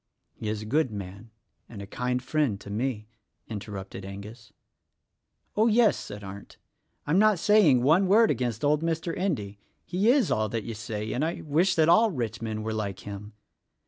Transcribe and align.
"He 0.33 0.49
is 0.49 0.63
a 0.63 0.65
good 0.65 0.89
man, 0.89 1.29
and 1.69 1.79
a 1.79 1.85
kind 1.85 2.23
friend 2.23 2.59
to 2.61 2.71
me," 2.71 3.07
inter 3.45 3.71
rupted 3.73 4.03
Angus. 4.03 4.51
"Oh, 5.55 5.67
yes!" 5.67 5.95
said 5.95 6.23
Arndt,'Tm 6.23 7.19
not 7.19 7.37
saying 7.37 7.83
one 7.83 8.07
word 8.07 8.31
against 8.31 8.63
old 8.65 8.81
Mr. 8.81 9.15
Endy; 9.15 9.59
he 9.85 10.09
is 10.09 10.31
all 10.31 10.49
that 10.49 10.63
you 10.63 10.73
say, 10.73 11.13
and 11.13 11.23
I 11.23 11.41
wish 11.41 11.75
that 11.75 11.87
all 11.87 12.09
rich 12.09 12.41
men 12.41 12.63
were 12.63 12.73
like 12.73 13.01
him. 13.01 13.33